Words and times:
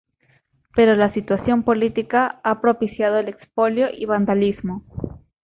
Pero 0.75 0.95
la 0.95 1.09
situación 1.09 1.61
política 1.61 2.41
ha 2.43 2.59
propiciado 2.59 3.19
el 3.19 3.27
expolio 3.29 3.89
y 3.93 4.05
vandalismo. 4.07 4.83